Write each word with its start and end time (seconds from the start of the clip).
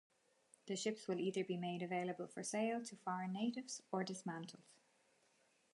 The 0.65 0.75
ships 0.75 1.07
will 1.07 1.19
either 1.19 1.43
be 1.43 1.57
made 1.57 1.83
available 1.83 2.25
for 2.25 2.41
sale 2.41 2.83
to 2.85 2.95
foreign 2.95 3.33
navies 3.33 3.83
or 3.91 4.03
dismantled. 4.03 4.63